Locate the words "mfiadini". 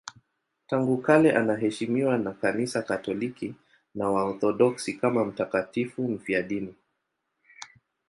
6.07-6.75